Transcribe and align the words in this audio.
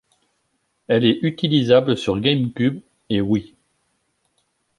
Elle 0.87 1.05
est 1.05 1.19
utilisable 1.21 1.95
sur 1.95 2.19
GameCube 2.19 2.79
et 3.11 3.21
Wii. 3.21 3.53